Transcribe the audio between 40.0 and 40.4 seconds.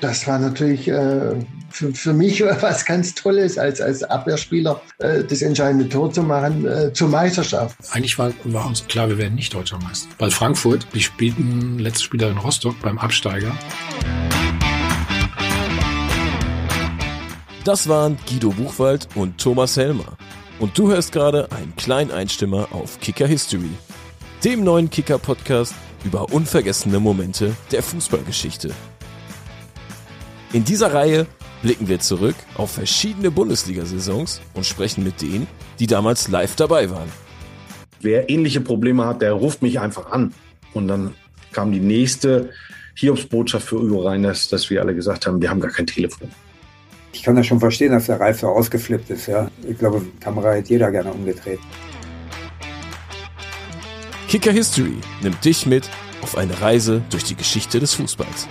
an.